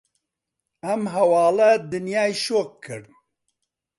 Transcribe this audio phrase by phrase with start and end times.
[0.85, 3.05] ئەم هەواڵە دنیای شۆک کرد.